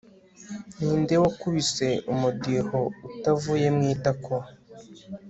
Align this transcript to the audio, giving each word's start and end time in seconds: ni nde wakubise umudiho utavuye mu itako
ni 0.83 0.93
nde 1.01 1.15
wakubise 1.23 1.87
umudiho 2.11 2.79
utavuye 3.09 3.67
mu 3.75 3.81
itako 3.93 4.35